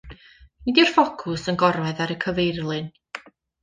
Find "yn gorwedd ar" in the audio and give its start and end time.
1.55-2.17